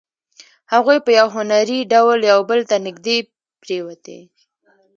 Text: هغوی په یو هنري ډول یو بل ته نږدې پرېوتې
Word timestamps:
هغوی 0.73 0.97
په 1.05 1.11
یو 1.19 1.27
هنري 1.35 1.79
ډول 1.93 2.19
یو 2.31 2.39
بل 2.49 2.59
ته 2.69 2.75
نږدې 2.85 3.17
پرېوتې 3.61 4.19